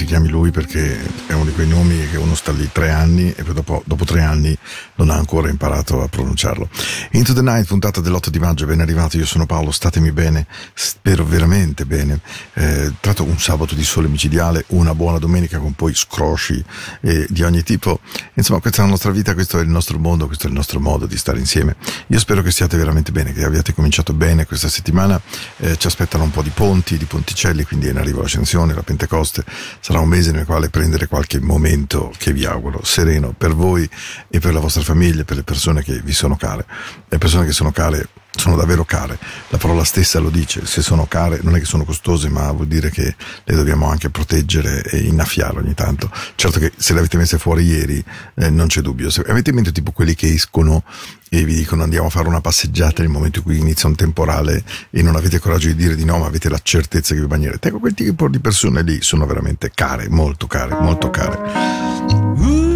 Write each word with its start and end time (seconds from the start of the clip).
si 0.00 0.06
chiami 0.06 0.30
lui 0.30 0.50
perché 0.50 0.98
è 1.26 1.34
uno 1.34 1.44
di 1.44 1.52
quei 1.52 1.68
nomi 1.68 2.08
che 2.08 2.16
uno 2.16 2.34
sta 2.34 2.52
lì 2.52 2.66
tre 2.72 2.88
anni 2.88 3.34
e 3.36 3.42
poi 3.42 3.52
dopo, 3.52 3.82
dopo 3.84 4.06
tre 4.06 4.22
anni 4.22 4.56
ha 5.10 5.16
ancora 5.16 5.48
imparato 5.48 6.02
a 6.02 6.08
pronunciarlo. 6.08 6.68
Into 7.12 7.32
the 7.32 7.42
Night, 7.42 7.66
puntata 7.66 8.00
dell'8 8.00 8.28
di 8.28 8.38
maggio, 8.38 8.66
ben 8.66 8.80
arrivato, 8.80 9.16
io 9.16 9.26
sono 9.26 9.46
Paolo, 9.46 9.70
statemi 9.70 10.12
bene, 10.12 10.46
spero 10.74 11.24
veramente 11.24 11.84
bene. 11.84 12.20
Eh, 12.54 12.92
tratto 13.00 13.24
un 13.24 13.38
sabato 13.38 13.74
di 13.74 13.84
sole 13.84 14.08
micidiale, 14.08 14.64
una 14.68 14.94
buona 14.94 15.18
domenica 15.18 15.58
con 15.58 15.74
poi 15.74 15.94
scrosci 15.94 16.62
eh, 17.02 17.26
di 17.28 17.42
ogni 17.42 17.62
tipo. 17.62 18.00
Insomma, 18.34 18.60
questa 18.60 18.82
è 18.82 18.84
la 18.84 18.90
nostra 18.90 19.10
vita, 19.10 19.34
questo 19.34 19.58
è 19.58 19.62
il 19.62 19.68
nostro 19.68 19.98
mondo, 19.98 20.26
questo 20.26 20.46
è 20.46 20.48
il 20.48 20.54
nostro 20.54 20.80
modo 20.80 21.06
di 21.06 21.16
stare 21.16 21.38
insieme. 21.38 21.76
Io 22.08 22.18
spero 22.18 22.42
che 22.42 22.50
stiate 22.50 22.76
veramente 22.76 23.12
bene, 23.12 23.32
che 23.32 23.44
abbiate 23.44 23.74
cominciato 23.74 24.12
bene 24.12 24.46
questa 24.46 24.68
settimana. 24.68 25.20
Eh, 25.58 25.76
ci 25.76 25.86
aspettano 25.86 26.24
un 26.24 26.30
po' 26.30 26.42
di 26.42 26.50
ponti, 26.50 26.96
di 26.96 27.04
ponticelli, 27.04 27.64
quindi 27.64 27.86
è 27.86 27.90
in 27.90 27.98
arrivo 27.98 28.20
l'ascensione, 28.20 28.74
la 28.74 28.82
Pentecoste. 28.82 29.44
Sarà 29.80 30.00
un 30.00 30.08
mese 30.08 30.32
nel 30.32 30.44
quale 30.44 30.68
prendere 30.68 31.06
qualche 31.06 31.40
momento 31.40 32.12
che 32.16 32.32
vi 32.32 32.44
auguro 32.44 32.84
sereno 32.84 33.32
per 33.36 33.54
voi 33.54 33.88
e 34.28 34.38
per 34.38 34.52
la 34.52 34.60
vostra 34.60 34.82
famiglia, 34.82 34.99
per 35.24 35.36
le 35.36 35.42
persone 35.42 35.82
che 35.82 35.98
vi 36.04 36.12
sono 36.12 36.36
care. 36.36 36.66
Le 37.08 37.18
persone 37.18 37.46
che 37.46 37.52
sono 37.52 37.72
care 37.72 38.06
sono 38.32 38.54
davvero 38.54 38.84
care. 38.84 39.18
La 39.48 39.56
parola 39.56 39.82
stessa 39.82 40.18
lo 40.18 40.28
dice, 40.28 40.66
se 40.66 40.82
sono 40.82 41.06
care 41.06 41.40
non 41.42 41.56
è 41.56 41.58
che 41.58 41.64
sono 41.64 41.84
costose, 41.84 42.28
ma 42.28 42.52
vuol 42.52 42.66
dire 42.66 42.90
che 42.90 43.14
le 43.44 43.54
dobbiamo 43.54 43.88
anche 43.88 44.10
proteggere 44.10 44.82
e 44.82 44.98
innaffiare 44.98 45.58
ogni 45.58 45.74
tanto. 45.74 46.10
Certo 46.34 46.58
che 46.58 46.72
se 46.76 46.92
le 46.92 46.98
avete 46.98 47.16
messe 47.16 47.38
fuori 47.38 47.64
ieri 47.64 48.04
eh, 48.34 48.50
non 48.50 48.66
c'è 48.66 48.82
dubbio. 48.82 49.08
Se 49.10 49.22
avete 49.26 49.50
in 49.50 49.56
mente 49.56 49.72
tipo 49.72 49.90
quelli 49.90 50.14
che 50.14 50.28
escono 50.28 50.84
e 51.30 51.44
vi 51.44 51.54
dicono 51.54 51.82
andiamo 51.82 52.08
a 52.08 52.10
fare 52.10 52.28
una 52.28 52.40
passeggiata 52.40 53.02
nel 53.02 53.10
momento 53.10 53.38
in 53.38 53.44
cui 53.44 53.58
inizia 53.58 53.88
un 53.88 53.94
temporale 53.94 54.62
e 54.90 55.00
non 55.02 55.16
avete 55.16 55.38
coraggio 55.38 55.68
di 55.68 55.76
dire 55.76 55.94
di 55.94 56.04
no, 56.04 56.18
ma 56.18 56.26
avete 56.26 56.50
la 56.50 56.60
certezza 56.62 57.14
che 57.14 57.20
vi 57.20 57.26
bagnerete. 57.26 57.68
Ecco, 57.68 57.78
quel 57.78 57.94
tipo 57.94 58.28
di 58.28 58.38
persone 58.38 58.82
lì 58.82 59.00
sono 59.00 59.24
veramente 59.24 59.70
care, 59.74 60.10
molto 60.10 60.46
care, 60.46 60.76
molto 60.78 61.08
care 61.08 62.69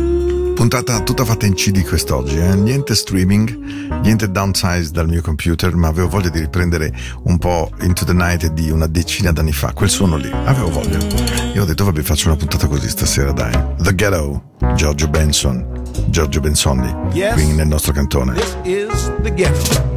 puntata 0.54 1.00
tutta 1.00 1.24
fatta 1.24 1.46
in 1.46 1.54
CD 1.54 1.84
quest'oggi, 1.84 2.38
eh? 2.38 2.54
niente 2.54 2.94
streaming, 2.94 4.00
niente 4.02 4.30
downsize 4.30 4.90
dal 4.90 5.08
mio 5.08 5.20
computer, 5.20 5.74
ma 5.74 5.88
avevo 5.88 6.08
voglia 6.08 6.28
di 6.28 6.38
riprendere 6.38 6.92
un 7.24 7.38
po' 7.38 7.70
Into 7.80 8.04
the 8.04 8.12
Night 8.12 8.46
di 8.52 8.70
una 8.70 8.86
decina 8.86 9.32
d'anni 9.32 9.52
fa, 9.52 9.72
quel 9.72 9.90
suono 9.90 10.16
lì, 10.16 10.30
avevo 10.30 10.70
voglia. 10.70 10.98
E 11.52 11.58
ho 11.58 11.64
detto 11.64 11.84
vabbè 11.84 12.02
faccio 12.02 12.28
una 12.28 12.36
puntata 12.36 12.66
così 12.66 12.88
stasera 12.88 13.32
dai. 13.32 13.52
The 13.78 13.94
Ghetto, 13.94 14.52
Giorgio 14.74 15.08
Benson, 15.08 15.82
Giorgio 16.06 16.40
Bensonni, 16.40 16.94
yes, 17.12 17.34
qui 17.34 17.46
nel 17.52 17.66
nostro 17.66 17.92
cantone. 17.92 18.34
This 18.34 18.56
is 18.64 19.12
the 19.22 19.34
Ghetto. 19.34 19.93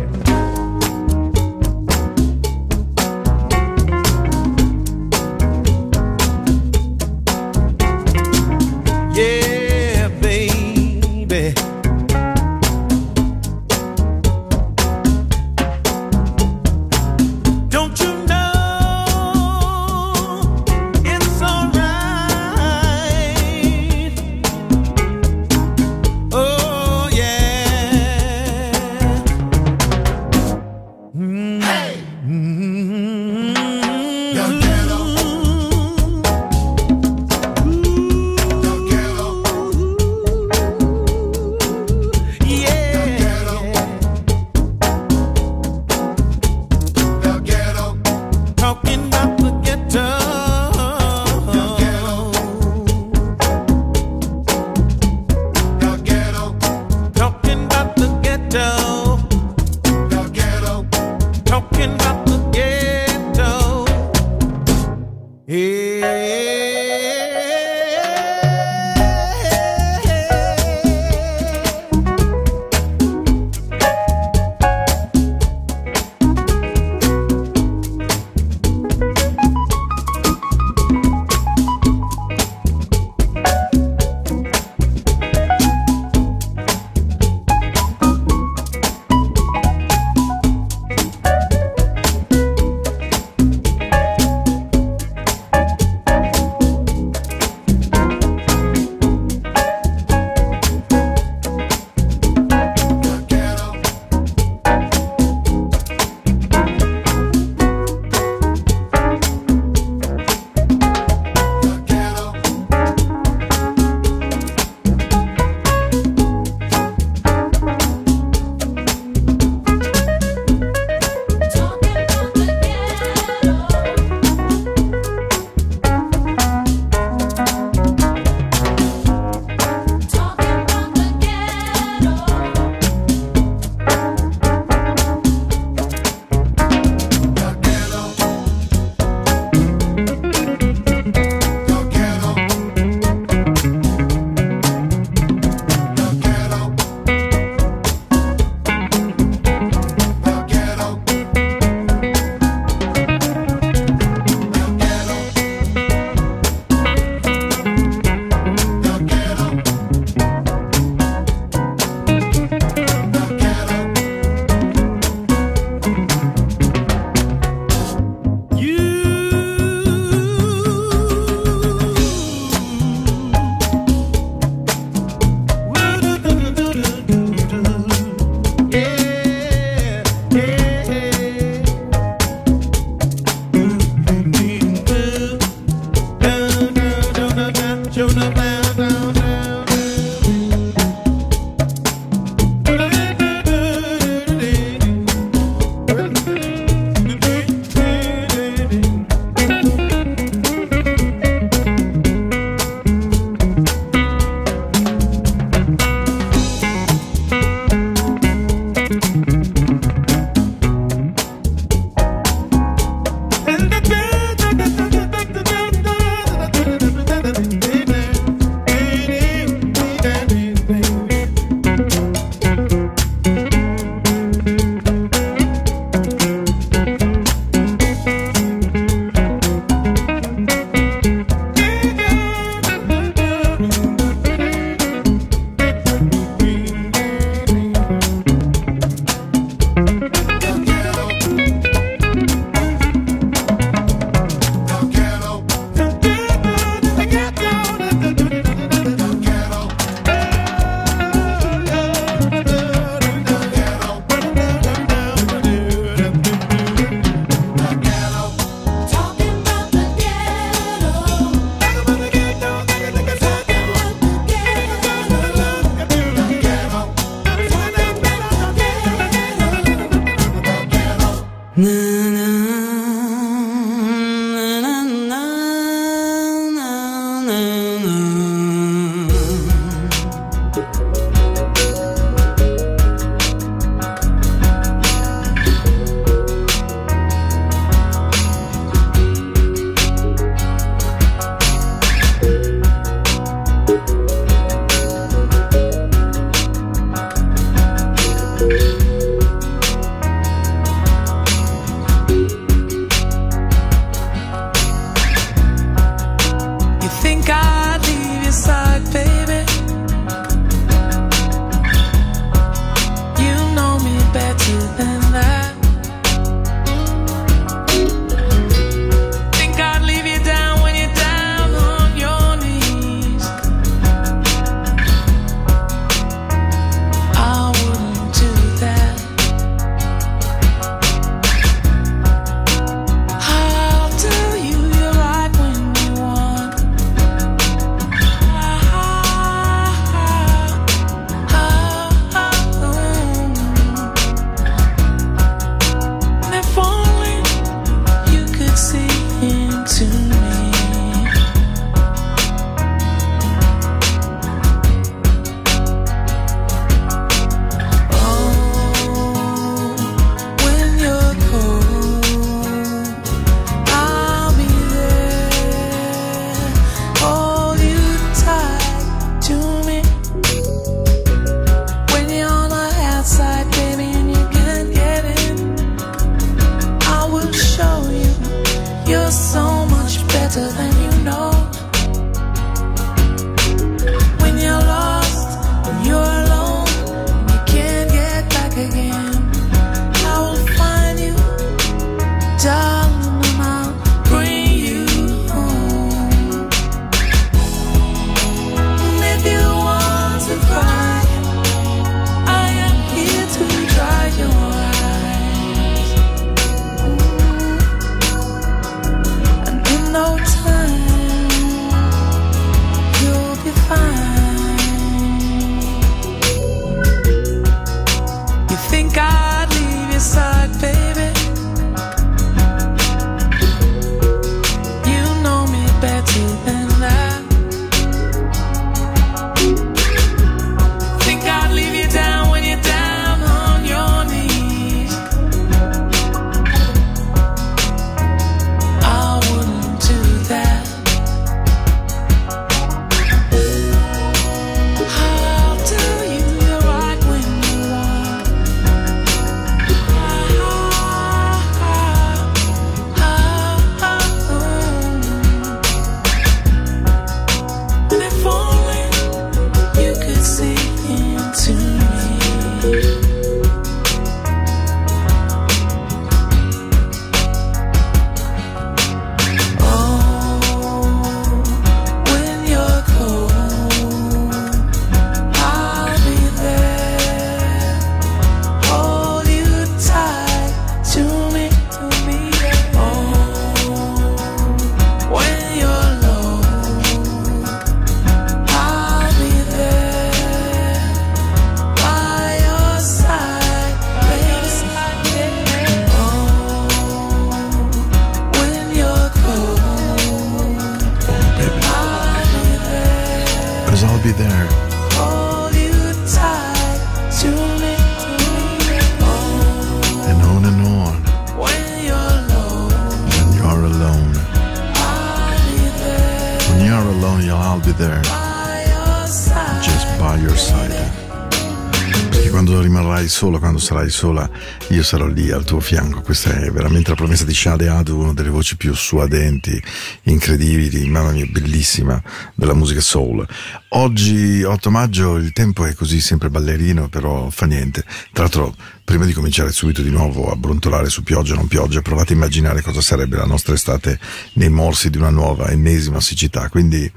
Solo 523.17 523.39
quando 523.39 523.57
sarai 523.57 523.89
sola, 523.89 524.29
io 524.67 524.83
sarò 524.83 525.07
lì 525.07 525.31
al 525.31 525.43
tuo 525.43 525.59
fianco. 525.59 526.01
Questa 526.01 526.35
è 526.39 526.51
veramente 526.51 526.91
la 526.91 526.95
promessa 526.95 527.25
di 527.25 527.33
Shade 527.33 527.67
Adu, 527.67 527.97
una 527.97 528.13
delle 528.13 528.29
voci 528.29 528.55
più 528.57 528.75
suadenti, 528.75 529.59
incredibili, 530.03 530.87
mamma 530.87 531.13
mia, 531.13 531.25
bellissima 531.25 531.99
della 532.35 532.53
musica 532.53 532.79
soul. 532.79 533.25
Oggi, 533.71 534.43
8 534.43 534.71
maggio, 534.71 535.17
il 535.17 535.33
tempo 535.33 535.65
è 535.65 535.73
così 535.73 535.99
sempre 535.99 536.29
ballerino, 536.29 536.87
però 536.87 537.29
fa 537.29 537.45
niente. 537.45 537.83
Tra 538.13 538.23
l'altro, 538.23 538.55
prima 538.85 539.03
di 539.03 539.11
cominciare 539.11 539.51
subito 539.51 539.81
di 539.81 539.89
nuovo 539.89 540.31
a 540.31 540.37
brontolare 540.37 540.87
su 540.87 541.03
pioggia 541.03 541.33
o 541.33 541.35
non 541.35 541.49
pioggia, 541.49 541.81
provate 541.81 542.13
a 542.13 542.15
immaginare 542.15 542.61
cosa 542.61 542.79
sarebbe 542.79 543.17
la 543.17 543.25
nostra 543.25 543.53
estate 543.55 543.99
nei 544.33 544.47
morsi 544.47 544.89
di 544.89 544.97
una 544.97 545.09
nuova, 545.09 545.49
ennesima 545.49 545.99
siccità. 545.99 546.47
Quindi 546.47 546.89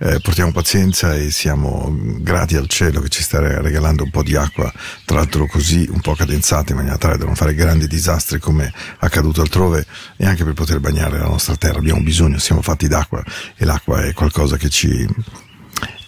eh, 0.00 0.20
portiamo 0.20 0.52
pazienza 0.52 1.14
e 1.14 1.30
siamo 1.30 1.96
grati 2.18 2.56
al 2.56 2.68
cielo 2.68 3.00
che 3.00 3.08
ci 3.08 3.22
sta 3.22 3.40
regalando 3.62 4.02
un 4.02 4.10
po' 4.10 4.22
di 4.22 4.36
acqua, 4.36 4.70
tra 5.06 5.16
l'altro 5.16 5.46
così 5.46 5.88
un 5.90 6.02
po' 6.02 6.14
cadenzata 6.14 6.72
in 6.72 6.76
maniera 6.76 6.98
tale 6.98 7.16
da 7.16 7.24
non 7.24 7.36
fare 7.36 7.54
grandi 7.54 7.86
disastri 7.86 8.38
come 8.38 8.70
accaduto 8.98 9.40
altrove 9.40 9.86
e 10.18 10.26
anche 10.26 10.44
per 10.44 10.52
poter 10.52 10.78
bagnare 10.78 11.18
la 11.18 11.26
nostra 11.28 11.56
terra. 11.56 11.78
Abbiamo 11.78 12.02
bisogno, 12.02 12.38
siamo 12.38 12.60
fatti 12.60 12.86
d'acqua 12.86 13.24
e 13.56 13.64
l'acqua 13.64 14.04
è 14.04 14.12
qualcosa 14.12 14.58
che 14.58 14.68
ci 14.68 15.08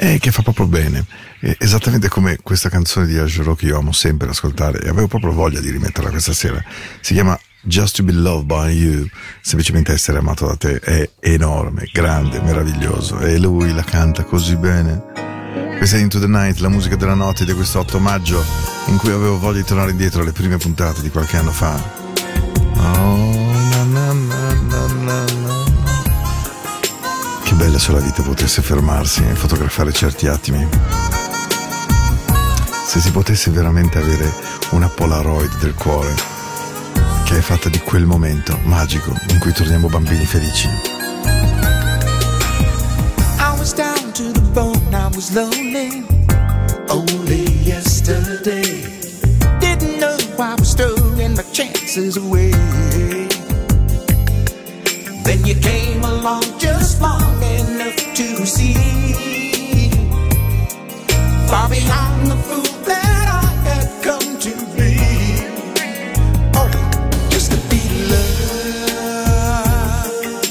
eh, 0.02 0.19
che 0.19 0.30
fa 0.33 0.40
proprio 0.40 0.66
bene. 0.66 1.04
Eh, 1.40 1.57
esattamente 1.59 2.09
come 2.09 2.38
questa 2.42 2.71
canzone 2.71 3.07
di 3.07 3.19
Agero 3.19 3.54
che 3.54 3.66
io 3.66 3.78
amo 3.78 3.92
sempre 3.92 4.30
ascoltare 4.30 4.80
e 4.80 4.88
avevo 4.88 5.09
proprio 5.09 5.33
voglia 5.33 5.61
di 5.61 5.71
rimetterla 5.71 6.09
questa 6.09 6.33
sera. 6.33 6.62
Si 7.00 7.12
chiama 7.12 7.38
Just 7.62 7.97
to 7.97 8.02
be 8.02 8.12
loved 8.12 8.47
by 8.47 8.71
you, 8.71 9.07
semplicemente 9.42 9.92
essere 9.92 10.16
amato 10.16 10.47
da 10.47 10.57
te, 10.57 10.78
è 10.80 11.11
enorme, 11.21 11.87
grande, 11.92 12.40
meraviglioso. 12.40 13.21
E 13.21 13.38
lui 13.38 13.75
la 13.75 13.85
canta 13.85 14.25
così 14.25 14.57
bene. 14.57 15.02
Questa 15.76 15.99
è 15.99 16.00
Into 16.00 16.19
the 16.19 16.26
Night, 16.26 16.61
la 16.61 16.71
musica 16.71 16.97
della 16.97 17.12
notte 17.12 17.45
di 17.45 17.52
questo 17.52 17.80
8 17.80 17.99
maggio, 17.99 18.42
in 18.87 18.97
cui 18.97 19.11
avevo 19.11 19.38
voglia 19.38 19.59
di 19.59 19.66
tornare 19.66 19.90
indietro 19.90 20.23
alle 20.23 20.33
prime 20.33 20.57
puntate 20.57 21.02
di 21.02 21.11
qualche 21.11 21.37
anno 21.37 21.52
fa. 21.52 21.75
Oh, 22.76 23.35
na 23.71 23.83
na 23.85 24.12
na 24.12 24.87
na 25.02 25.25
Che 25.26 25.39
bella 27.60 27.78
se 27.78 27.92
la 27.92 28.00
vita 28.00 28.22
potesse 28.22 28.62
fermarsi 28.62 29.22
e 29.22 29.34
fotografare 29.34 29.92
certi 29.92 30.26
attimi. 30.26 30.66
Se 32.86 33.00
si 33.00 33.10
potesse 33.10 33.50
veramente 33.50 33.98
avere 33.98 34.32
una 34.70 34.88
Polaroid 34.88 35.58
del 35.58 35.74
cuore 35.74 36.14
che 37.24 37.36
è 37.36 37.40
fatta 37.42 37.68
di 37.68 37.78
quel 37.80 38.06
momento 38.06 38.58
magico 38.62 39.14
in 39.28 39.38
cui 39.38 39.52
torniamo 39.52 39.88
bambini 39.88 40.24
felici. 40.24 40.68
I 43.38 43.58
was 43.58 43.75
down 43.75 44.10
to 44.14 44.32
the 44.32 44.40
bone, 44.54 44.80
I 44.92 45.14
was 45.14 45.30
lonely. 45.34 46.02
Only 46.88 47.44
yesterday. 47.62 48.88
Didn't 49.58 49.99
know 49.99 50.16
I 50.38 50.54
was 50.58 50.73
throwing 50.73 51.34
my 51.34 51.44
chances 51.52 52.16
away. 52.16 52.52
Then 55.25 55.44
you 55.44 55.56
came 55.60 56.02
along 56.02 56.44
just 56.58 56.90
enough 57.00 57.29
to 58.21 58.45
see 58.45 58.75
far 61.49 61.71
beyond 61.71 62.26
the 62.30 62.37
fool 62.47 62.63
that 62.85 63.26
I 63.45 63.47
had 63.67 63.87
come 64.04 64.39
to 64.47 64.50
be. 64.76 64.93
Oh, 66.54 66.71
just 67.30 67.50
to 67.52 67.59
be 67.71 67.83
loved 68.13 68.61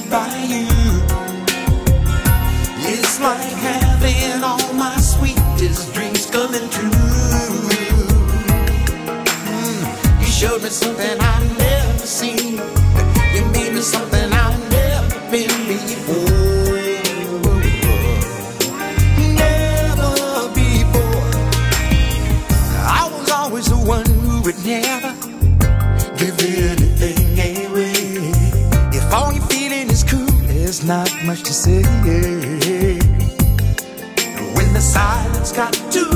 by 0.10 0.34
you 0.54 0.68
is 2.90 3.20
like 3.20 3.54
having 3.68 4.44
all 4.44 4.74
my 4.74 4.98
sweetest 4.98 5.94
dreams 5.94 6.26
coming 6.26 6.68
true. 6.72 6.90
Mm, 9.46 9.82
you 10.22 10.28
showed 10.28 10.64
me 10.64 10.70
something 10.70 11.20
I. 11.20 11.59
much 31.30 31.44
to 31.44 31.54
say. 31.54 31.84
When 34.56 34.74
the 34.74 34.82
silence 34.82 35.52
got 35.52 35.74
too 35.92 36.09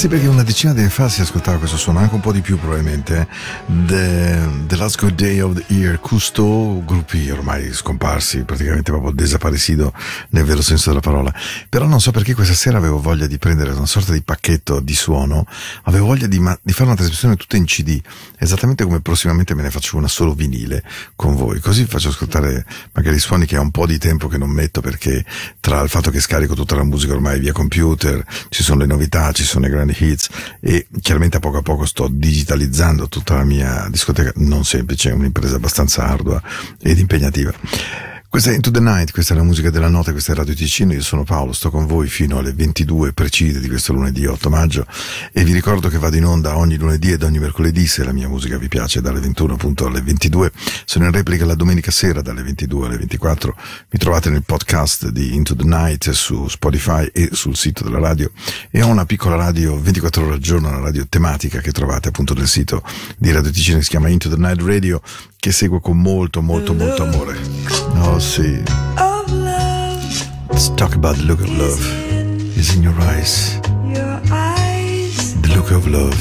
Sì, 0.00 0.08
perché 0.08 0.28
una 0.28 0.42
decina 0.42 0.72
di 0.72 0.80
anni 0.80 0.88
fa 0.88 1.10
si 1.10 1.20
ascoltava 1.20 1.58
questo 1.58 1.76
suono, 1.76 1.98
anche 1.98 2.14
un 2.14 2.22
po' 2.22 2.32
di 2.32 2.40
più 2.40 2.58
probabilmente. 2.58 3.20
eh. 3.20 3.26
The, 3.84 4.48
the 4.66 4.76
Last 4.76 4.98
Good 4.98 5.14
Day 5.14 5.40
of 5.40 5.62
the 5.62 5.74
Year, 5.74 6.00
Cousteau, 6.00 6.82
gruppi 6.86 7.28
ormai 7.28 7.70
scomparsi, 7.74 8.44
praticamente 8.44 8.90
proprio 8.92 9.12
desaparecido 9.12 9.92
nel 10.30 10.44
vero 10.44 10.62
senso 10.62 10.88
della 10.88 11.02
parola. 11.02 11.30
Però 11.68 11.84
non 11.84 12.00
so 12.00 12.12
perché 12.12 12.32
questa 12.32 12.54
sera 12.54 12.78
avevo 12.78 12.98
voglia 12.98 13.26
di 13.26 13.36
prendere 13.36 13.72
una 13.72 13.84
sorta 13.84 14.14
di 14.14 14.22
pacchetto 14.22 14.80
di 14.80 14.94
suono, 14.94 15.44
avevo 15.82 16.06
voglia 16.06 16.26
di, 16.26 16.38
ma- 16.38 16.58
di 16.62 16.72
fare 16.72 16.86
una 16.86 16.96
trasmissione 16.96 17.36
tutta 17.36 17.58
in 17.58 17.66
CD, 17.66 18.00
esattamente 18.38 18.84
come 18.84 19.02
prossimamente 19.02 19.54
me 19.54 19.60
ne 19.60 19.70
faccio 19.70 19.98
una 19.98 20.08
solo 20.08 20.32
vinile 20.32 20.82
con 21.14 21.36
voi, 21.36 21.60
così 21.60 21.84
faccio 21.84 22.08
ascoltare 22.08 22.64
magari 22.92 23.18
suoni 23.18 23.44
che 23.44 23.56
ha 23.56 23.60
un 23.60 23.70
po' 23.70 23.84
di 23.84 23.98
tempo 23.98 24.28
che 24.28 24.38
non 24.38 24.48
metto 24.48 24.80
perché 24.80 25.26
tra 25.60 25.82
il 25.82 25.90
fatto 25.90 26.10
che 26.10 26.20
scarico 26.20 26.54
tutta 26.54 26.74
la 26.74 26.84
musica 26.84 27.12
ormai 27.12 27.38
via 27.38 27.52
computer, 27.52 28.24
ci 28.48 28.62
sono 28.62 28.80
le 28.80 28.86
novità, 28.86 29.30
ci 29.32 29.44
sono 29.44 29.66
i 29.66 29.68
grandi 29.68 29.88
hits 29.98 30.28
e 30.60 30.86
chiaramente 31.00 31.36
a 31.36 31.40
poco 31.40 31.58
a 31.58 31.62
poco 31.62 31.84
sto 31.84 32.08
digitalizzando 32.10 33.08
tutta 33.08 33.34
la 33.34 33.44
mia 33.44 33.86
discoteca, 33.90 34.32
non 34.36 34.64
semplice, 34.64 35.10
è 35.10 35.12
un'impresa 35.12 35.56
abbastanza 35.56 36.04
ardua 36.04 36.42
ed 36.80 36.98
impegnativa. 36.98 38.09
Questa 38.30 38.52
è 38.52 38.54
Into 38.54 38.70
the 38.70 38.78
Night, 38.78 39.10
questa 39.10 39.34
è 39.34 39.36
la 39.36 39.42
musica 39.42 39.70
della 39.70 39.88
notte, 39.88 40.12
questa 40.12 40.30
è 40.30 40.36
Radio 40.36 40.54
Ticino, 40.54 40.92
io 40.92 41.02
sono 41.02 41.24
Paolo, 41.24 41.52
sto 41.52 41.68
con 41.68 41.84
voi 41.86 42.06
fino 42.06 42.38
alle 42.38 42.52
22 42.52 43.12
precise 43.12 43.58
di 43.58 43.66
questo 43.66 43.92
lunedì 43.92 44.24
8 44.24 44.48
maggio 44.48 44.86
e 45.32 45.42
vi 45.42 45.52
ricordo 45.52 45.88
che 45.88 45.98
vado 45.98 46.14
in 46.14 46.24
onda 46.24 46.56
ogni 46.56 46.76
lunedì 46.76 47.10
ed 47.10 47.24
ogni 47.24 47.40
mercoledì 47.40 47.88
se 47.88 48.04
la 48.04 48.12
mia 48.12 48.28
musica 48.28 48.56
vi 48.56 48.68
piace 48.68 49.00
dalle 49.00 49.18
21 49.18 49.54
appunto 49.54 49.86
alle 49.86 50.00
22, 50.00 50.52
sono 50.84 51.06
in 51.06 51.10
replica 51.10 51.44
la 51.44 51.56
domenica 51.56 51.90
sera 51.90 52.22
dalle 52.22 52.44
22 52.44 52.86
alle 52.86 52.98
24, 52.98 53.56
mi 53.90 53.98
trovate 53.98 54.30
nel 54.30 54.44
podcast 54.44 55.08
di 55.08 55.34
Into 55.34 55.56
the 55.56 55.64
Night 55.64 56.08
su 56.10 56.46
Spotify 56.46 57.10
e 57.12 57.30
sul 57.32 57.56
sito 57.56 57.82
della 57.82 57.98
radio. 57.98 58.30
E 58.70 58.80
ho 58.80 58.86
una 58.86 59.06
piccola 59.06 59.34
radio 59.34 59.76
24 59.80 60.24
ore 60.24 60.34
al 60.34 60.40
giorno, 60.40 60.68
una 60.68 60.78
radio 60.78 61.04
tematica 61.08 61.58
che 61.58 61.72
trovate 61.72 62.10
appunto 62.10 62.34
nel 62.34 62.46
sito 62.46 62.84
di 63.18 63.32
Radio 63.32 63.50
Ticino 63.50 63.78
che 63.78 63.82
si 63.82 63.90
chiama 63.90 64.08
Into 64.08 64.28
the 64.28 64.36
Night 64.36 64.62
Radio 64.62 65.02
che 65.40 65.52
seguo 65.52 65.80
con 65.80 65.98
molto 65.98 66.42
molto 66.42 66.74
molto 66.74 67.02
amore. 67.02 67.38
Oh 68.02 68.18
sì. 68.18 68.62
Let's 70.50 70.70
talk 70.74 70.94
about 70.94 71.16
the 71.16 71.22
look 71.22 71.40
of 71.40 71.48
love. 71.56 71.82
Is 72.56 72.74
in 72.74 72.82
your 72.82 72.94
eyes. 73.00 73.58
The 75.40 75.48
look 75.54 75.70
of 75.70 75.86
love. 75.86 76.14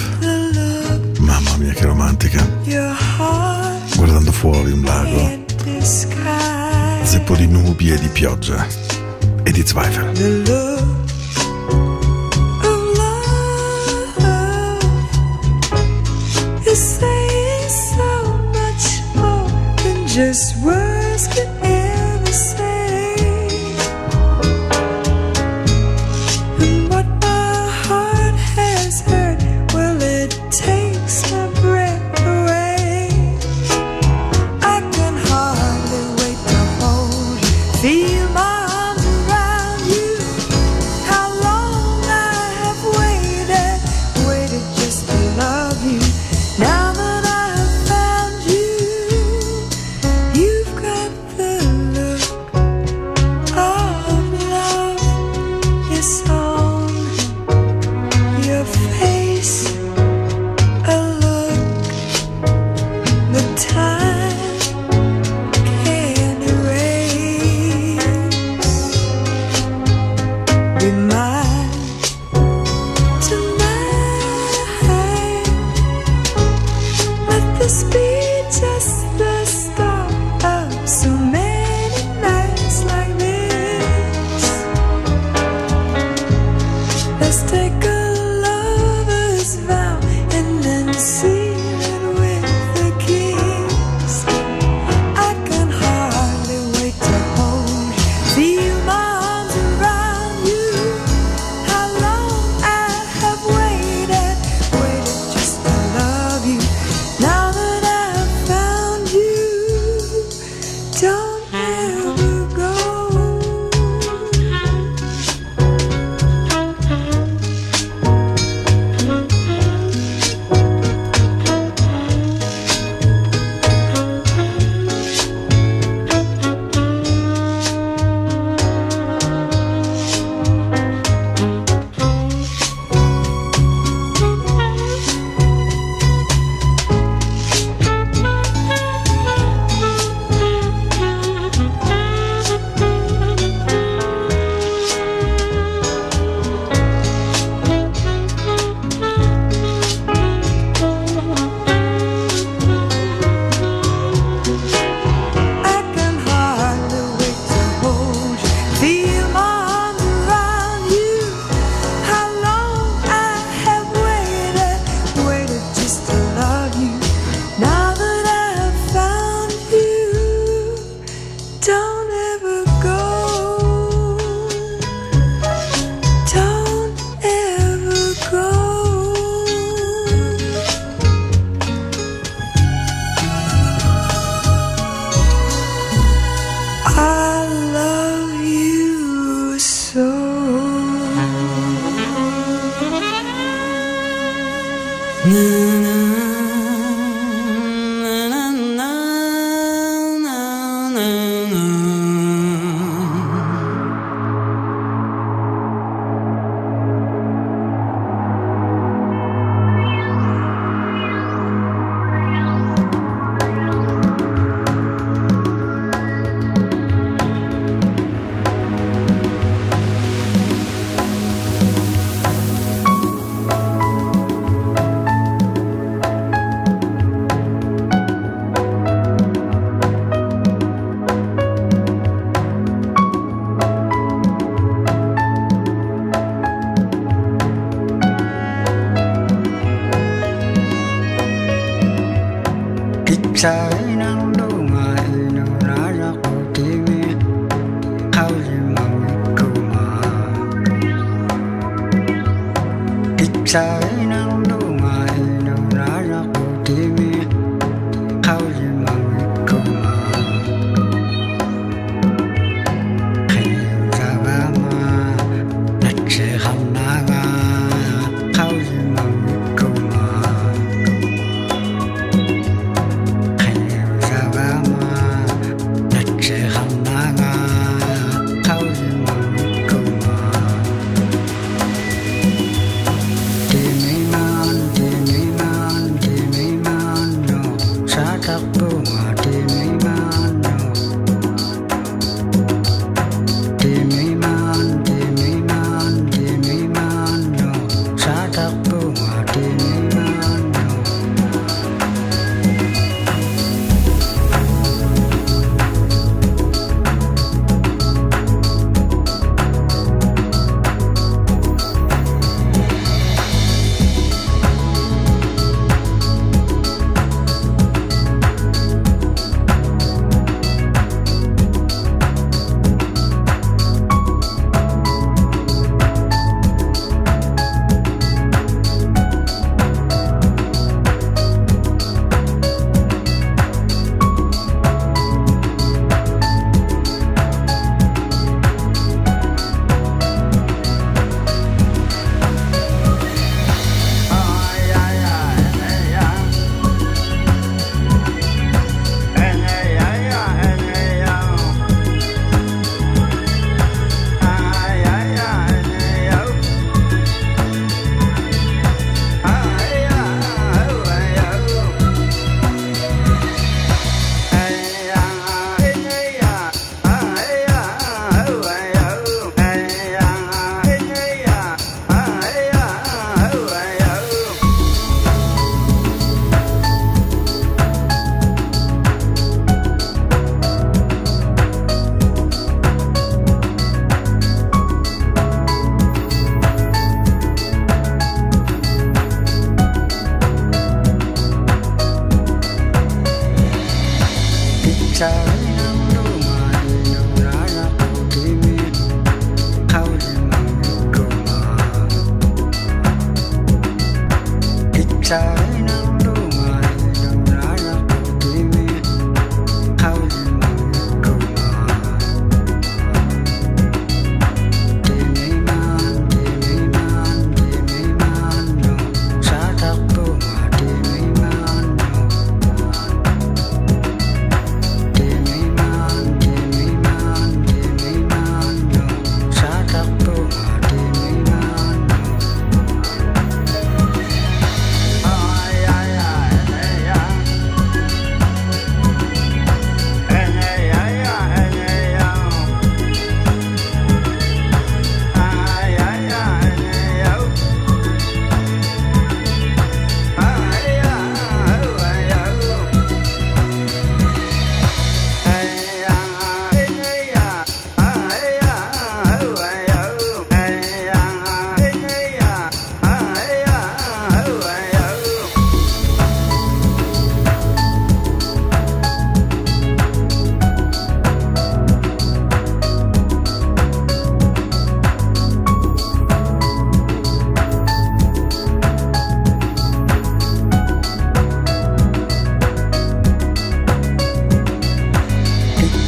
Mamma 1.20 1.58
mia 1.58 1.74
che 1.74 1.86
romantica. 1.86 2.48
Guardando 3.98 4.32
fuori 4.32 4.72
un 4.72 4.84
lago. 4.84 5.44
Zeppo 7.04 7.36
di 7.36 7.48
nubi 7.48 7.92
e 7.92 8.00
di 8.00 8.08
pioggia. 8.08 8.66
E 9.44 9.52
di 9.52 9.66
Zweifel. 9.66 11.09
Just 20.20 20.58
words 20.58 20.89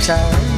sorry 0.02 0.51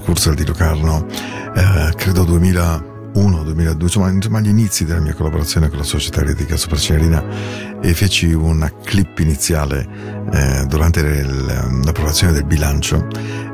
Curzel 0.00 0.34
di 0.34 0.46
Locarno, 0.46 1.06
eh, 1.54 1.92
credo 1.96 2.24
2001, 2.24 3.42
2002, 3.42 3.82
insomma, 3.82 4.08
insomma 4.08 4.38
agli 4.38 4.48
inizi 4.48 4.86
della 4.86 5.00
mia 5.00 5.12
collaborazione 5.12 5.68
con 5.68 5.76
la 5.76 5.84
società 5.84 6.22
eretica 6.22 6.56
Supercinerina 6.56 7.22
e 7.82 7.92
feci 7.92 8.32
una 8.32 8.72
clip 8.82 9.18
iniziale 9.18 9.86
eh, 10.32 10.64
durante 10.66 11.00
il, 11.00 11.44
l'approvazione 11.84 12.32
del 12.32 12.44
bilancio 12.44 13.06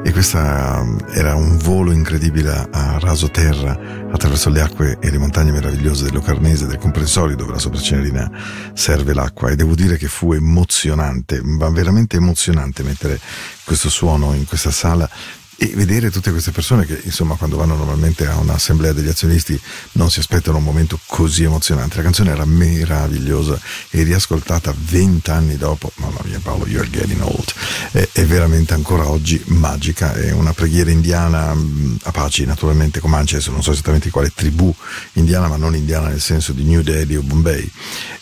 e 0.05 0.12
questa 0.12 0.82
eh, 0.82 1.18
era 1.18 1.34
un 1.34 1.57
volo 1.59 1.92
incredibile 1.92 2.68
a 2.70 2.98
raso 2.98 3.30
terra 3.30 3.78
attraverso 4.11 4.50
le 4.50 4.61
acque 4.61 4.98
e 5.00 5.11
le 5.11 5.18
montagne 5.18 5.53
meravigliose 5.53 6.05
del 6.05 6.14
Locarnese, 6.14 6.66
del 6.66 6.78
comprensorio 6.78 7.36
dove 7.36 7.53
la 7.53 7.59
Sopracenerina 7.59 8.30
serve 8.74 9.14
l'acqua. 9.14 9.50
E 9.50 9.57
devo 9.57 9.74
dire 9.74 9.96
che 9.96 10.09
fu 10.09 10.32
emozionante, 10.32 11.40
ma 11.42 11.68
veramente 11.70 12.16
emozionante 12.16 12.82
mettere 12.82 13.20
questo 13.64 13.88
suono 13.88 14.34
in 14.34 14.44
questa 14.44 14.70
sala 14.70 15.09
e 15.57 15.72
vedere 15.74 16.11
tutte 16.11 16.30
queste 16.30 16.50
persone 16.50 16.86
che 16.86 17.00
insomma 17.05 17.36
quando 17.36 17.57
vanno 17.57 17.76
normalmente 17.76 18.26
a 18.26 18.38
un'assemblea 18.38 18.92
degli 18.92 19.09
azionisti 19.09 19.61
non 19.92 20.11
si 20.11 20.18
aspettano 20.18 20.59
un 20.59 20.64
momento 20.64 20.98
così 21.07 21.44
emozionante. 21.44 21.96
La 21.96 22.03
canzone 22.03 22.30
era 22.30 22.44
meravigliosa 22.44 23.59
e 23.90 24.03
riascoltata 24.03 24.74
vent'anni 24.76 25.57
dopo 25.57 25.92
mamma 25.96 26.20
mia 26.24 26.40
Paolo 26.42 26.66
you're 26.66 26.88
getting 26.90 27.20
old. 27.20 27.53
È, 27.90 28.09
è, 28.12 28.24
veramente 28.24 28.74
ancora 28.74 29.09
oggi 29.09 29.40
magica. 29.46 30.14
È 30.14 30.32
una 30.32 30.53
preghiera 30.53 30.90
indiana 30.90 31.55
Apache 32.03 32.44
naturalmente 32.44 33.00
Comanche 33.00 33.36
adesso 33.36 33.50
non 33.50 33.62
so 33.62 33.72
esattamente 33.72 34.11
quale 34.11 34.32
tribù 34.34 34.74
indiana 35.14 35.48
ma 35.48 35.57
non 35.57 35.76
indiana 35.76 36.09
nel 36.09 36.20
senso 36.20 36.53
di 36.53 36.64
New 36.64 36.82
Delhi 36.82 37.16
o 37.16 37.22
Bombay. 37.22 37.70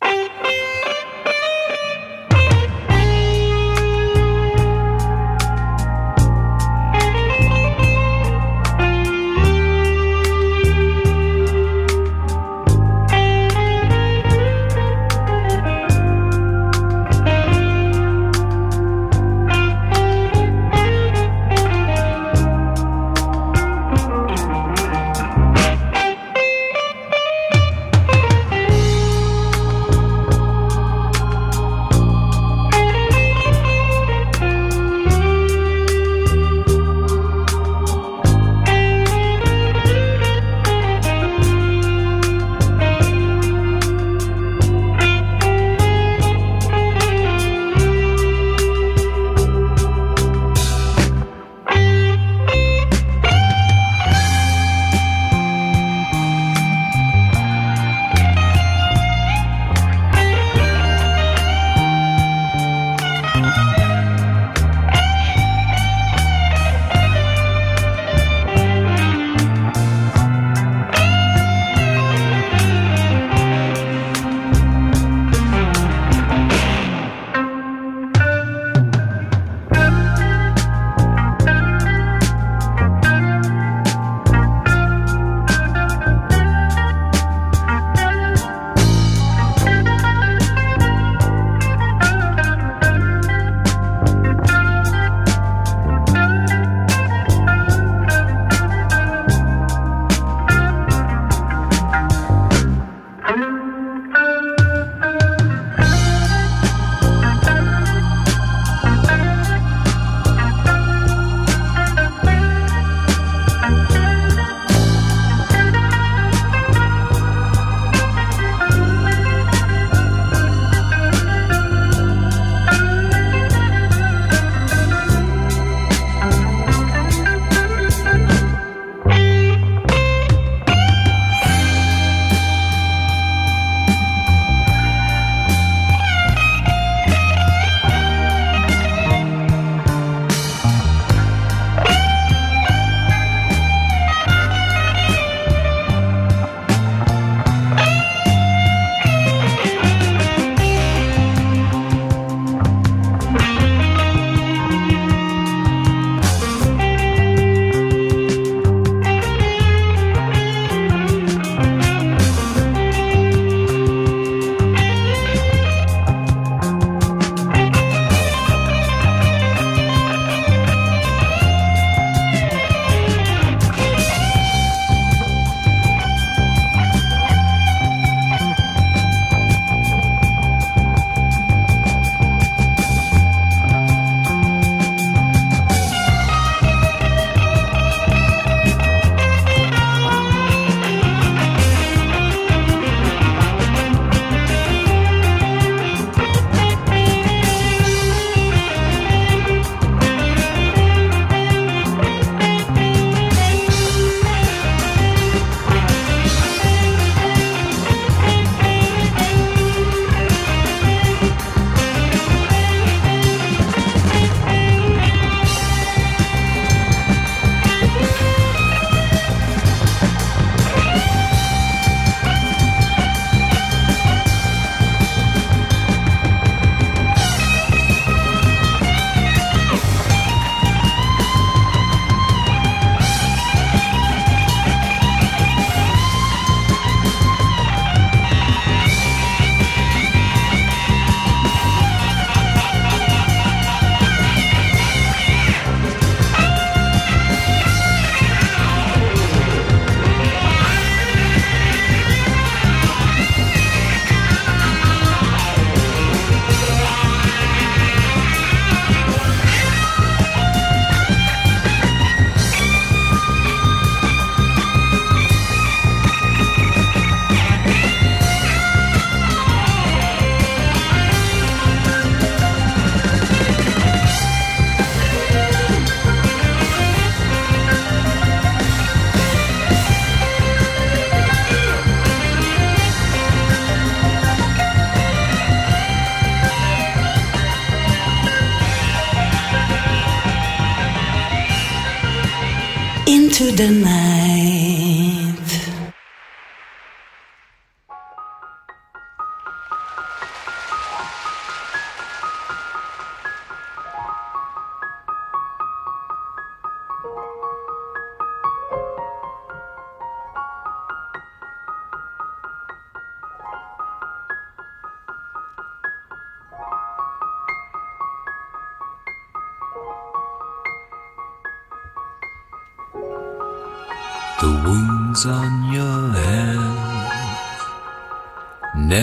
Into 293.41 293.57
the 293.57 294.30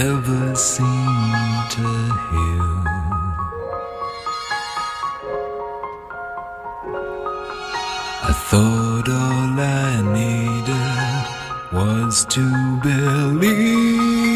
never 0.07 0.55
seem 0.55 0.87
to 1.75 1.87
heal. 2.29 2.73
I 8.29 8.33
thought 8.49 9.07
all 9.23 9.59
I 9.59 9.91
needed 10.19 11.25
was 11.73 12.25
to 12.35 12.45
believe. 12.87 14.26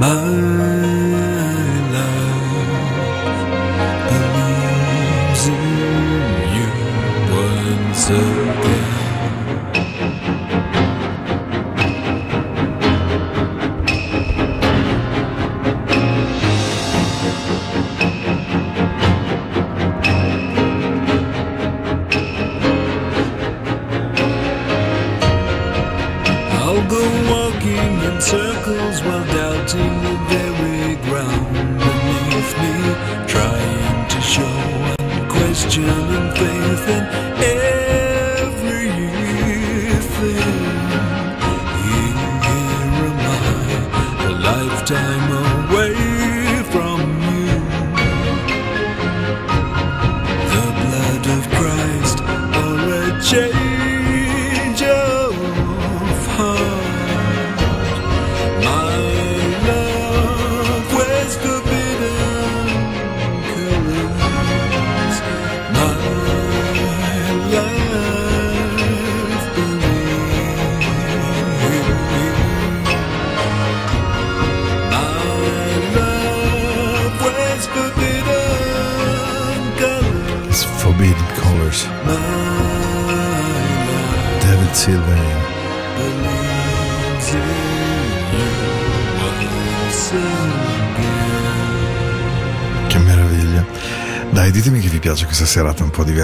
Piace 0.00 0.79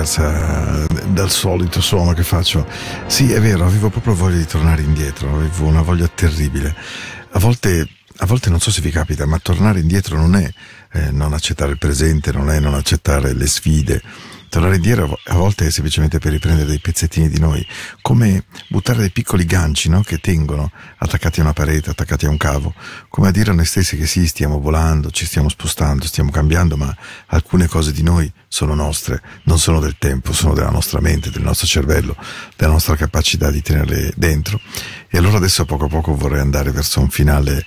diversa 0.06 0.86
dal 1.08 1.30
solito 1.30 1.80
suono 1.80 2.12
che 2.12 2.22
faccio. 2.22 2.66
Sì, 3.06 3.32
è 3.32 3.40
vero, 3.40 3.66
avevo 3.66 3.90
proprio 3.90 4.14
voglia 4.14 4.36
di 4.36 4.46
tornare 4.46 4.82
indietro, 4.82 5.34
avevo 5.34 5.66
una 5.66 5.82
voglia 5.82 6.06
terribile. 6.06 6.74
A 7.32 7.38
volte, 7.40 7.88
a 8.18 8.26
volte 8.26 8.48
non 8.48 8.60
so 8.60 8.70
se 8.70 8.80
vi 8.80 8.90
capita, 8.90 9.26
ma 9.26 9.38
tornare 9.38 9.80
indietro 9.80 10.16
non 10.16 10.36
è 10.36 10.48
eh, 10.92 11.10
non 11.10 11.32
accettare 11.32 11.72
il 11.72 11.78
presente, 11.78 12.30
non 12.32 12.50
è 12.50 12.60
non 12.60 12.74
accettare 12.74 13.34
le 13.34 13.46
sfide 13.46 14.00
tornare 14.66 14.76
indietro 14.76 15.18
a 15.24 15.34
volte 15.34 15.66
è 15.66 15.70
semplicemente 15.70 16.18
per 16.18 16.32
riprendere 16.32 16.66
dei 16.66 16.80
pezzettini 16.80 17.28
di 17.28 17.38
noi, 17.38 17.64
come 18.02 18.44
buttare 18.68 18.98
dei 18.98 19.10
piccoli 19.10 19.44
ganci 19.44 19.88
no? 19.88 20.02
che 20.02 20.18
tengono 20.18 20.70
attaccati 20.98 21.40
a 21.40 21.44
una 21.44 21.52
parete, 21.52 21.90
attaccati 21.90 22.26
a 22.26 22.30
un 22.30 22.36
cavo, 22.36 22.74
come 23.08 23.28
a 23.28 23.30
dire 23.30 23.50
a 23.50 23.54
noi 23.54 23.64
stessi 23.64 23.96
che 23.96 24.06
sì, 24.06 24.26
stiamo 24.26 24.58
volando, 24.58 25.10
ci 25.10 25.24
stiamo 25.24 25.48
spostando, 25.48 26.04
stiamo 26.04 26.30
cambiando, 26.30 26.76
ma 26.76 26.94
alcune 27.26 27.68
cose 27.68 27.92
di 27.92 28.02
noi 28.02 28.30
sono 28.48 28.74
nostre, 28.74 29.22
non 29.44 29.58
sono 29.58 29.80
del 29.80 29.96
tempo, 29.98 30.32
sono 30.32 30.54
della 30.54 30.70
nostra 30.70 31.00
mente, 31.00 31.30
del 31.30 31.42
nostro 31.42 31.66
cervello, 31.66 32.16
della 32.56 32.72
nostra 32.72 32.96
capacità 32.96 33.50
di 33.50 33.62
tenerle 33.62 34.12
dentro. 34.16 34.60
E 35.08 35.18
allora 35.18 35.36
adesso 35.36 35.64
poco 35.64 35.84
a 35.84 35.88
poco 35.88 36.14
vorrei 36.14 36.40
andare 36.40 36.70
verso 36.72 37.00
un 37.00 37.10
finale 37.10 37.64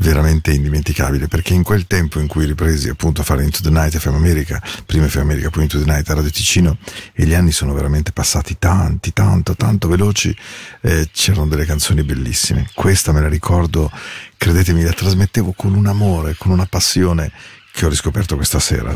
veramente 0.00 0.52
indimenticabile 0.52 1.28
perché 1.28 1.54
in 1.54 1.62
quel 1.62 1.86
tempo 1.86 2.18
in 2.20 2.26
cui 2.26 2.46
ripresi 2.46 2.88
appunto 2.88 3.20
a 3.20 3.24
fare 3.24 3.44
Into 3.44 3.60
the 3.62 3.70
Night 3.70 3.96
FM 3.96 4.14
America, 4.14 4.62
prima 4.86 5.06
FM 5.06 5.20
America, 5.20 5.50
poi 5.50 5.62
Into 5.62 5.78
the 5.78 5.90
Night 5.90 6.08
a 6.08 6.14
Radio 6.14 6.30
Ticino 6.30 6.78
e 7.12 7.24
gli 7.24 7.34
anni 7.34 7.52
sono 7.52 7.72
veramente 7.72 8.12
passati 8.12 8.56
tanti, 8.58 9.12
tanto, 9.12 9.54
tanto 9.56 9.88
veloci, 9.88 10.34
eh, 10.82 11.08
c'erano 11.12 11.46
delle 11.48 11.64
canzoni 11.64 12.02
bellissime. 12.02 12.68
Questa 12.74 13.12
me 13.12 13.20
la 13.20 13.28
ricordo, 13.28 13.90
credetemi, 14.36 14.82
la 14.82 14.92
trasmettevo 14.92 15.52
con 15.52 15.74
un 15.74 15.86
amore, 15.86 16.34
con 16.36 16.50
una 16.50 16.66
passione 16.66 17.30
che 17.72 17.86
ho 17.86 17.88
riscoperto 17.88 18.36
questa 18.36 18.58
sera. 18.58 18.94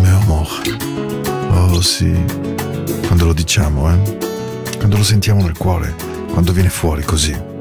Meu 0.00 0.16
amor. 0.20 0.48
Oh 1.50 1.80
sì, 1.80 2.12
quando 3.06 3.26
lo 3.26 3.32
diciamo, 3.32 3.92
eh? 3.92 4.18
Quando 4.78 4.96
lo 4.96 5.04
sentiamo 5.04 5.42
nel 5.42 5.56
cuore, 5.56 5.94
quando 6.32 6.52
viene 6.52 6.68
fuori 6.70 7.02
così. 7.04 7.53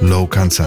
Low 0.00 0.28
Kanza. 0.28 0.64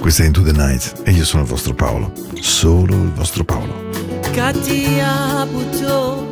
Questa 0.00 0.22
è 0.22 0.26
Into 0.26 0.42
the 0.42 0.52
Night 0.52 1.02
e 1.04 1.10
io 1.10 1.24
sono 1.24 1.42
il 1.42 1.48
vostro 1.48 1.74
Paolo, 1.74 2.12
solo 2.40 2.94
il 2.94 3.12
vostro 3.12 3.44
Paolo. 3.44 3.72
Katia 4.32 5.46
buto 5.50 6.28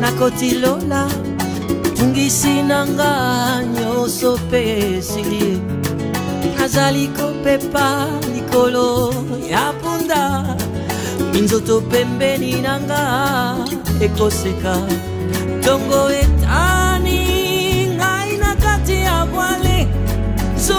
nakotilola 0.00 1.06
tungisi 1.94 2.62
nanga 2.62 3.62
nyonso 3.62 4.38
mpe 4.46 4.96
esili 4.98 5.60
nazali 6.58 7.10
kopepa 7.16 8.06
likolo 8.32 9.12
ya 9.48 9.72
punda 9.80 10.56
minzoto 11.32 11.80
pembeni 11.80 12.60
nanga 12.60 13.56
ekoseka 14.00 14.76
ntongo 15.58 16.10
etani 16.10 16.75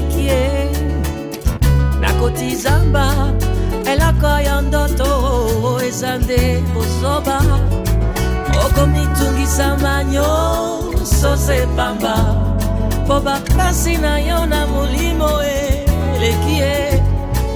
elekie 0.00 0.70
nakoti 2.00 2.56
zamba 2.56 3.32
eloko 3.86 4.40
ya 4.40 4.60
ndoto 4.60 5.80
eza 5.88 6.18
nde 6.18 6.62
bozoba 6.74 7.40
okomitungisa 8.66 9.76
nyonso 10.04 11.36
se 11.36 11.66
pamba. 11.76 12.16
Mpo 13.04 13.20
bapasi 13.20 13.96
na 13.98 14.18
yo 14.18 14.46
na 14.46 14.66
molimo 14.66 15.42
eleki 15.42 16.58
ye 16.58 17.02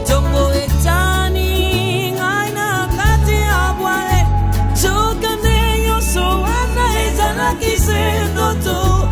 ntongo 0.02 0.52
etani 0.54 2.12
ngai 2.12 2.50
na 2.52 2.88
kati 2.96 3.32
ya 3.32 3.74
bwale. 3.78 4.26
Soka 4.74 5.36
nde 5.36 5.86
nyonso 5.86 6.20
wana 6.20 6.84
ezalaki 7.06 7.76
se 7.76 8.24
ndoto 8.32 9.03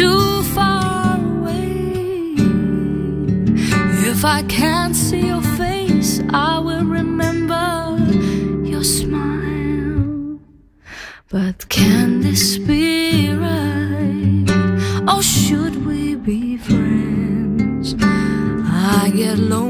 too 0.00 0.42
far 0.54 1.16
away. 1.16 2.34
If 4.10 4.24
I 4.24 4.40
can't 4.48 4.96
see 4.96 5.26
your 5.26 5.42
face, 5.60 6.22
I 6.30 6.58
will 6.58 6.86
remember 7.00 7.68
your 8.72 8.82
smile. 8.82 10.38
But 11.28 11.68
can 11.68 12.22
this 12.22 12.56
be 12.56 13.34
right? 13.34 14.48
Or 15.12 15.22
should 15.22 15.76
we 15.86 16.14
be 16.14 16.56
friends? 16.56 17.94
I 19.02 19.12
get 19.14 19.38
lonely. 19.38 19.69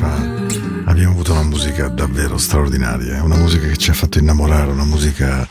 Fa 0.00 0.90
abbiamo 0.90 1.12
avuto 1.12 1.32
una 1.32 1.42
musica 1.42 1.88
davvero 1.88 2.38
straordinaria, 2.38 3.22
una 3.22 3.36
musica 3.36 3.66
che 3.66 3.76
ci 3.76 3.90
ha 3.90 3.92
fatto 3.92 4.18
innamorare, 4.18 4.70
una 4.70 4.84
musica 4.84 5.46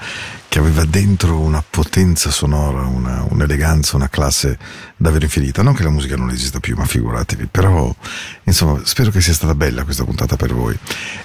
che 0.47 0.58
aveva 0.58 0.86
dentro 0.86 1.39
una 1.39 1.64
potenza 1.68 2.32
sonora, 2.32 2.82
una, 2.88 3.24
un'eleganza, 3.30 3.95
una 3.95 4.10
classe 4.10 4.58
davvero 4.97 5.26
infinita. 5.26 5.62
Non 5.62 5.76
che 5.76 5.84
la 5.84 5.91
musica 5.91 6.16
non 6.16 6.32
esista 6.32 6.60
più, 6.60 6.76
ma 6.76 6.86
figuratevi, 6.86 7.45
però 7.45 7.93
insomma 8.43 8.82
spero 8.84 9.12
che 9.12 9.22
sia 9.22 9.34
stata 9.34 9.54
bella 9.54 9.84
questa 9.84 10.04
puntata 10.04 10.36
per 10.36 10.52
voi. 10.52 10.78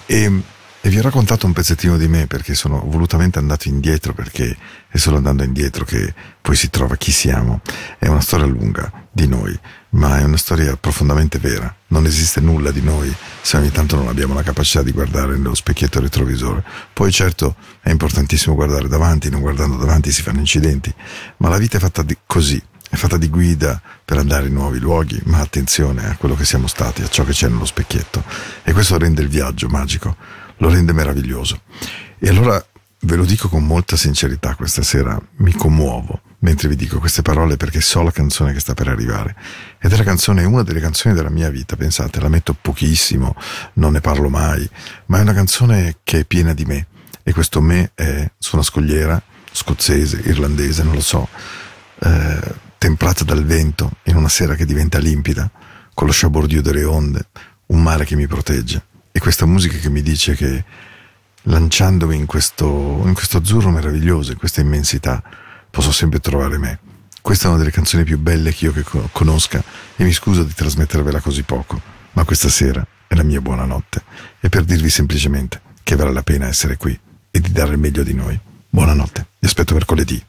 E, 0.04 0.42
e 0.86 0.90
vi 0.90 0.98
ho 0.98 1.02
raccontato 1.02 1.46
un 1.46 1.54
pezzettino 1.54 1.96
di 1.96 2.08
me 2.08 2.26
perché 2.26 2.54
sono 2.54 2.84
volutamente 2.84 3.38
andato 3.38 3.68
indietro 3.68 4.12
perché 4.12 4.54
è 4.86 4.98
solo 4.98 5.16
andando 5.16 5.42
indietro 5.42 5.86
che 5.86 6.12
poi 6.42 6.54
si 6.56 6.68
trova 6.68 6.96
chi 6.96 7.10
siamo. 7.10 7.62
È 7.98 8.06
una 8.06 8.20
storia 8.20 8.44
lunga 8.44 8.92
di 9.10 9.26
noi, 9.26 9.58
ma 9.90 10.18
è 10.18 10.24
una 10.24 10.36
storia 10.36 10.76
profondamente 10.76 11.38
vera. 11.38 11.74
Non 11.86 12.04
esiste 12.04 12.42
nulla 12.42 12.70
di 12.70 12.82
noi 12.82 13.10
se 13.40 13.56
ogni 13.56 13.70
tanto 13.70 13.96
non 13.96 14.08
abbiamo 14.08 14.34
la 14.34 14.42
capacità 14.42 14.82
di 14.82 14.92
guardare 14.92 15.38
nello 15.38 15.54
specchietto 15.54 16.00
retrovisore. 16.00 16.62
Poi 16.92 17.10
certo 17.10 17.56
è 17.80 17.88
importantissimo 17.88 18.54
guardare 18.54 18.86
davanti, 18.86 19.30
non 19.30 19.40
guardando 19.40 19.78
davanti 19.78 20.12
si 20.12 20.20
fanno 20.20 20.40
incidenti, 20.40 20.94
ma 21.38 21.48
la 21.48 21.56
vita 21.56 21.78
è 21.78 21.80
fatta 21.80 22.02
di 22.02 22.14
così. 22.26 22.62
È 22.90 22.96
fatta 22.96 23.16
di 23.16 23.30
guida 23.30 23.80
per 24.04 24.18
andare 24.18 24.48
in 24.48 24.52
nuovi 24.52 24.78
luoghi, 24.78 25.18
ma 25.24 25.40
attenzione 25.40 26.06
a 26.06 26.16
quello 26.16 26.36
che 26.36 26.44
siamo 26.44 26.66
stati, 26.66 27.00
a 27.00 27.08
ciò 27.08 27.24
che 27.24 27.32
c'è 27.32 27.48
nello 27.48 27.64
specchietto. 27.64 28.22
E 28.62 28.72
questo 28.74 28.98
rende 28.98 29.22
il 29.22 29.28
viaggio 29.28 29.66
magico, 29.68 30.14
lo 30.58 30.68
rende 30.68 30.92
meraviglioso. 30.92 31.62
E 32.18 32.28
allora 32.28 32.64
ve 33.00 33.16
lo 33.16 33.24
dico 33.24 33.48
con 33.48 33.66
molta 33.66 33.96
sincerità 33.96 34.54
questa 34.54 34.82
sera, 34.82 35.20
mi 35.36 35.52
commuovo 35.52 36.20
mentre 36.44 36.68
vi 36.68 36.76
dico 36.76 36.98
queste 36.98 37.22
parole 37.22 37.56
perché 37.56 37.80
so 37.80 38.02
la 38.02 38.10
canzone 38.10 38.52
che 38.52 38.60
sta 38.60 38.74
per 38.74 38.88
arrivare. 38.88 39.34
Ed 39.80 39.92
è 39.92 39.96
la 39.96 40.04
canzone, 40.04 40.44
una 40.44 40.62
delle 40.62 40.78
canzoni 40.78 41.14
della 41.14 41.30
mia 41.30 41.48
vita, 41.48 41.74
pensate, 41.74 42.20
la 42.20 42.28
metto 42.28 42.54
pochissimo, 42.58 43.34
non 43.74 43.92
ne 43.92 44.00
parlo 44.00 44.28
mai, 44.28 44.68
ma 45.06 45.18
è 45.18 45.22
una 45.22 45.32
canzone 45.32 45.96
che 46.04 46.20
è 46.20 46.24
piena 46.24 46.52
di 46.52 46.66
me. 46.66 46.86
E 47.22 47.32
questo 47.32 47.62
me 47.62 47.92
è 47.94 48.30
su 48.38 48.56
una 48.56 48.64
scogliera, 48.64 49.20
scozzese, 49.50 50.20
irlandese, 50.24 50.82
non 50.82 50.94
lo 50.94 51.00
so, 51.00 51.26
eh, 52.00 52.54
temprata 52.76 53.24
dal 53.24 53.44
vento, 53.44 53.92
in 54.04 54.16
una 54.16 54.28
sera 54.28 54.54
che 54.54 54.66
diventa 54.66 54.98
limpida, 54.98 55.50
con 55.94 56.06
lo 56.06 56.12
sciabordio 56.12 56.60
delle 56.60 56.84
onde, 56.84 57.28
un 57.66 57.82
mare 57.82 58.04
che 58.04 58.16
mi 58.16 58.26
protegge. 58.26 58.84
E 59.16 59.20
questa 59.20 59.46
musica 59.46 59.78
che 59.78 59.90
mi 59.90 60.02
dice 60.02 60.34
che 60.34 60.64
lanciandomi 61.42 62.16
in 62.16 62.26
questo, 62.26 63.00
in 63.04 63.14
questo 63.14 63.36
azzurro 63.36 63.70
meraviglioso, 63.70 64.32
in 64.32 64.38
questa 64.38 64.60
immensità, 64.60 65.22
posso 65.70 65.92
sempre 65.92 66.18
trovare 66.18 66.58
me. 66.58 66.80
Questa 67.22 67.44
è 67.44 67.48
una 67.50 67.58
delle 67.58 67.70
canzoni 67.70 68.02
più 68.02 68.18
belle 68.18 68.52
che 68.52 68.64
io 68.64 68.72
che 68.72 68.82
co- 68.82 69.08
conosca 69.12 69.62
e 69.94 70.02
mi 70.02 70.12
scuso 70.12 70.42
di 70.42 70.52
trasmettervela 70.52 71.20
così 71.20 71.44
poco, 71.44 71.80
ma 72.14 72.24
questa 72.24 72.48
sera 72.48 72.84
è 73.06 73.14
la 73.14 73.22
mia 73.22 73.40
buonanotte 73.40 74.02
e 74.40 74.48
per 74.48 74.64
dirvi 74.64 74.90
semplicemente 74.90 75.60
che 75.84 75.94
vale 75.94 76.12
la 76.12 76.24
pena 76.24 76.48
essere 76.48 76.76
qui 76.76 76.98
e 77.30 77.40
di 77.40 77.52
dare 77.52 77.74
il 77.74 77.78
meglio 77.78 78.02
di 78.02 78.14
noi. 78.14 78.36
Buonanotte, 78.68 79.26
vi 79.38 79.46
aspetto 79.46 79.74
mercoledì. 79.74 80.20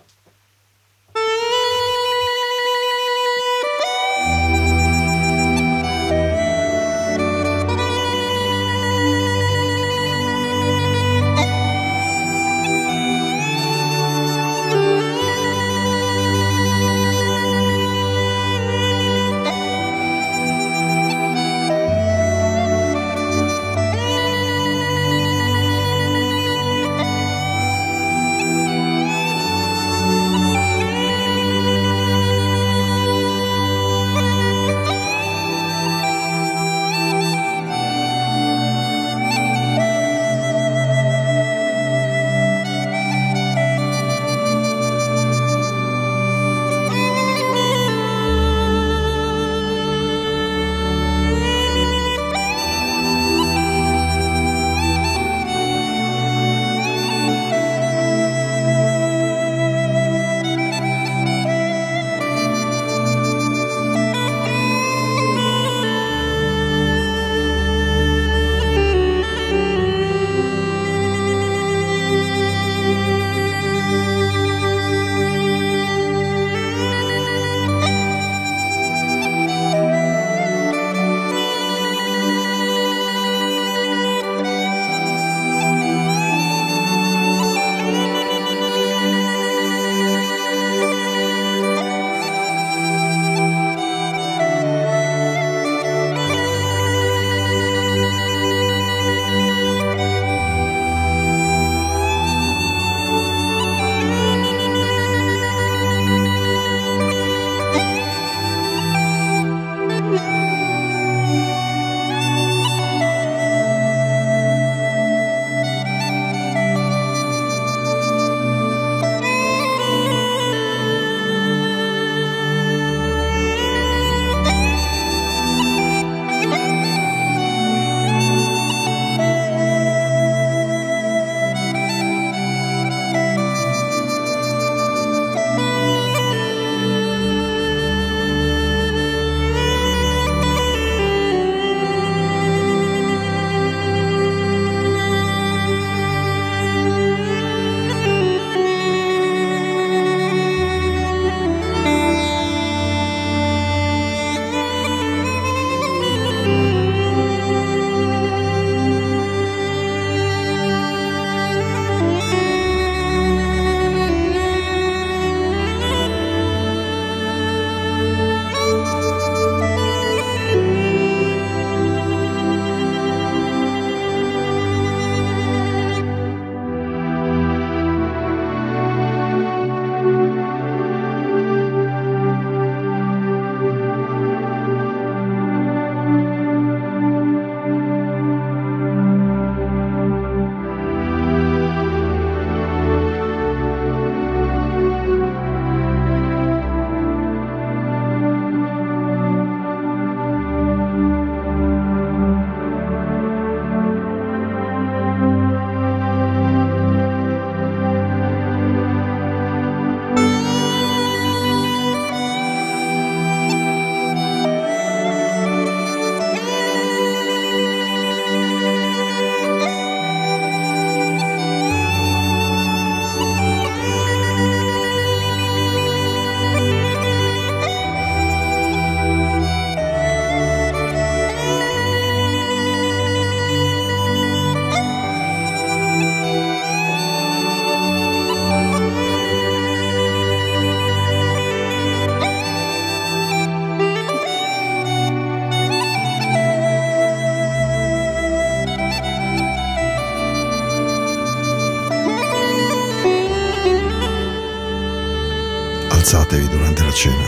Durante 256.66 256.84
la 256.84 256.92
cena. 256.92 257.24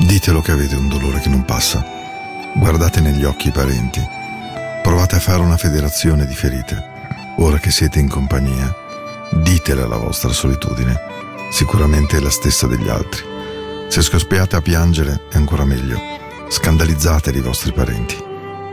Ditelo 0.00 0.42
che 0.42 0.52
avete 0.52 0.74
un 0.74 0.88
dolore 0.88 1.20
che 1.20 1.30
non 1.30 1.44
passa. 1.44 1.82
Guardate 2.54 3.00
negli 3.00 3.24
occhi 3.24 3.48
i 3.48 3.52
parenti. 3.52 4.04
Provate 4.82 5.16
a 5.16 5.20
fare 5.20 5.40
una 5.40 5.56
federazione 5.56 6.26
di 6.26 6.34
ferite. 6.34 6.94
Ora 7.38 7.58
che 7.58 7.70
siete 7.70 7.98
in 7.98 8.08
compagnia, 8.08 8.74
ditele 9.32 9.86
la 9.86 9.96
vostra 9.96 10.30
solitudine. 10.30 10.94
Sicuramente 11.50 12.18
è 12.18 12.20
la 12.20 12.30
stessa 12.30 12.66
degli 12.66 12.88
altri. 12.88 13.24
Se 13.88 14.02
scoppiate 14.02 14.56
a 14.56 14.60
piangere 14.60 15.22
è 15.30 15.36
ancora 15.36 15.64
meglio. 15.64 15.98
Scandalizzate 16.48 17.30
i 17.30 17.40
vostri 17.40 17.72
parenti. 17.72 18.16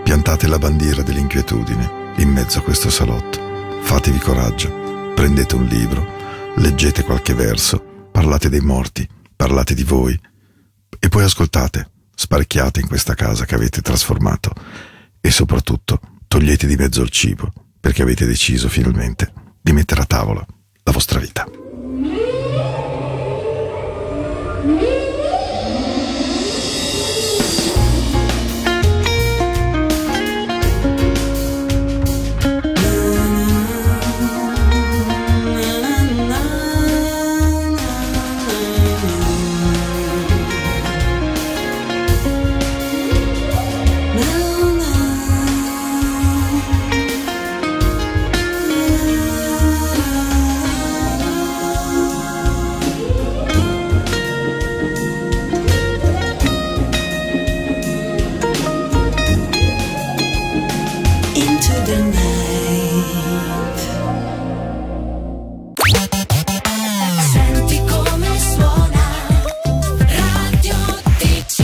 Piantate 0.03 0.47
la 0.47 0.59
bandiera 0.59 1.01
dell'inquietudine 1.01 2.11
in 2.17 2.29
mezzo 2.29 2.59
a 2.59 2.61
questo 2.61 2.89
salotto. 2.89 3.39
Fatevi 3.81 4.19
coraggio. 4.19 5.13
Prendete 5.15 5.55
un 5.55 5.63
libro. 5.63 6.05
Leggete 6.55 7.03
qualche 7.03 7.33
verso. 7.33 8.09
Parlate 8.11 8.49
dei 8.49 8.61
morti 8.61 9.07
parlate 9.43 9.73
di 9.73 9.83
voi 9.83 10.17
e 10.99 11.09
poi 11.09 11.23
ascoltate, 11.25 11.89
sparecchiate 12.15 12.79
in 12.79 12.87
questa 12.87 13.13
casa 13.13 13.43
che 13.43 13.55
avete 13.55 13.81
trasformato 13.81 14.53
e 15.19 15.31
soprattutto 15.31 15.99
togliete 16.27 16.65
di 16.65 16.77
mezzo 16.77 17.01
il 17.01 17.09
cibo 17.09 17.51
perché 17.77 18.03
avete 18.03 18.25
deciso 18.25 18.69
finalmente 18.69 19.33
di 19.61 19.73
mettere 19.73 19.99
a 19.99 20.05
tavola 20.05 20.45
la 20.83 20.91
vostra 20.93 21.19
vita. 21.19 21.45